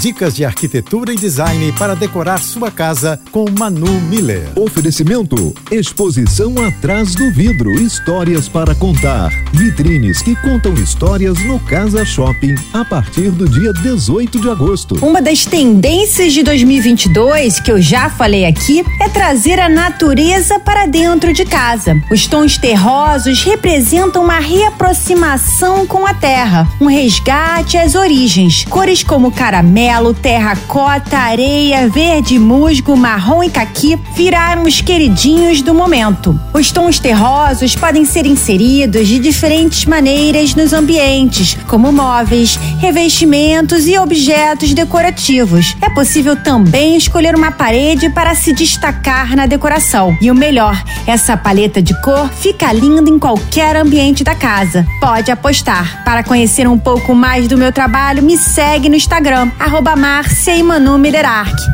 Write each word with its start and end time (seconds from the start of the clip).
Dicas 0.00 0.34
de 0.34 0.44
arquitetura 0.44 1.12
e 1.12 1.16
design 1.16 1.72
para 1.78 1.94
decorar 1.94 2.38
sua 2.38 2.70
casa 2.70 3.18
com 3.30 3.46
Manu 3.58 4.00
Miller. 4.02 4.50
Oferecimento: 4.56 5.54
Exposição 5.70 6.52
atrás 6.66 7.14
do 7.14 7.30
vidro, 7.30 7.70
histórias 7.72 8.48
para 8.48 8.74
contar. 8.74 9.30
Vitrines 9.52 10.20
que 10.20 10.36
contam 10.36 10.74
histórias 10.74 11.38
no 11.44 11.58
Casa 11.60 12.04
Shopping 12.04 12.54
a 12.72 12.84
partir 12.84 13.30
do 13.30 13.48
dia 13.48 13.72
18 13.72 14.40
de 14.40 14.50
agosto. 14.50 14.96
Uma 14.96 15.22
das 15.22 15.46
tendências 15.46 16.32
de 16.32 16.42
2022 16.42 17.60
que 17.60 17.70
eu 17.70 17.80
já 17.80 18.10
falei 18.10 18.44
aqui 18.44 18.84
é 19.00 19.08
trazer 19.08 19.58
a 19.58 19.68
natureza 19.68 20.58
para 20.58 20.86
dentro 20.86 21.32
de 21.32 21.44
casa. 21.44 21.96
Os 22.10 22.26
tons 22.26 22.58
terrosos 22.58 23.42
representam 23.42 24.24
uma 24.24 24.38
reaproximação 24.38 25.86
com 25.86 26.06
a 26.06 26.12
terra, 26.12 26.68
um 26.80 26.86
resgate 26.86 27.78
às 27.78 27.94
origens. 27.94 28.64
Cores 28.68 29.02
como 29.02 29.32
caramelo 29.32 29.83
amarelo, 29.84 30.14
terracota, 30.14 31.18
areia, 31.18 31.88
verde, 31.88 32.38
musgo, 32.38 32.96
marrom 32.96 33.44
e 33.44 33.50
caqui 33.50 33.98
viraram 34.14 34.62
os 34.62 34.80
queridinhos 34.80 35.60
do 35.60 35.74
momento. 35.74 36.38
Os 36.54 36.72
tons 36.72 36.98
terrosos 36.98 37.76
podem 37.76 38.04
ser 38.04 38.24
inseridos 38.24 39.06
de 39.06 39.18
diferentes 39.18 39.84
maneiras 39.84 40.54
nos 40.54 40.72
ambientes, 40.72 41.56
como 41.66 41.92
móveis, 41.92 42.56
revestimentos 42.78 43.86
e 43.86 43.98
objetos 43.98 44.72
decorativos. 44.72 45.76
É 45.82 45.90
possível 45.90 46.36
também 46.36 46.96
escolher 46.96 47.34
uma 47.34 47.52
parede 47.52 48.08
para 48.08 48.34
se 48.34 48.52
destacar 48.54 49.36
na 49.36 49.46
decoração. 49.46 50.16
E 50.20 50.30
o 50.30 50.34
melhor, 50.34 50.82
essa 51.06 51.36
paleta 51.36 51.82
de 51.82 51.98
cor 52.02 52.28
fica 52.28 52.72
linda 52.72 53.08
em 53.08 53.18
qualquer 53.18 53.76
ambiente 53.76 54.24
da 54.24 54.34
casa. 54.34 54.86
Pode 55.00 55.30
apostar. 55.30 56.04
Para 56.04 56.22
conhecer 56.22 56.66
um 56.66 56.78
pouco 56.78 57.14
mais 57.14 57.46
do 57.48 57.56
meu 57.56 57.72
trabalho, 57.72 58.22
me 58.22 58.36
segue 58.36 58.88
no 58.88 58.96
Instagram, 58.96 59.50
arroba. 59.58 59.94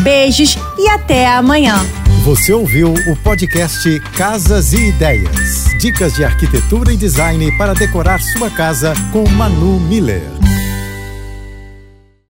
Beijos 0.00 0.58
e 0.78 0.88
até 0.88 1.26
amanhã. 1.26 1.84
Você 2.24 2.52
ouviu 2.52 2.94
o 2.94 3.16
podcast 3.16 4.00
Casas 4.16 4.72
e 4.72 4.88
Ideias. 4.88 5.66
Dicas 5.78 6.14
de 6.14 6.24
arquitetura 6.24 6.92
e 6.92 6.96
design 6.96 7.52
para 7.58 7.74
decorar 7.74 8.20
sua 8.20 8.48
casa 8.50 8.94
com 9.12 9.28
Manu 9.28 9.78
Miller. 9.80 10.43